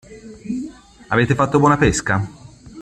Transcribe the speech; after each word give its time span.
Avete 1.09 1.35
fatto 1.35 1.59
buona 1.59 1.77
pesca? 1.77 2.27